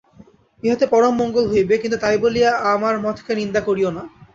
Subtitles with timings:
[0.63, 4.03] ইহাতে পরম মঙ্গল হইবে, কিন্তু তাই বলিয়া আমার মতকে নিন্দা করিও না।